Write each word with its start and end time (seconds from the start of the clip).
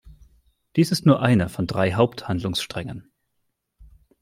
Dies 0.77 0.91
ist 0.91 1.05
nur 1.05 1.21
einer 1.21 1.47
von 1.47 1.67
drei 1.67 1.91
Haupt-Handlungssträngen. 1.93 3.11